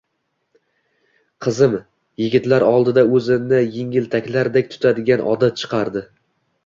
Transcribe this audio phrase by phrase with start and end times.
[1.47, 1.75] Qizim
[2.23, 6.05] yigitlar oldida o`zini engiltaklardek tutadigan odat chiqardi